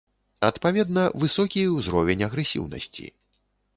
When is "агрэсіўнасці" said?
2.29-3.05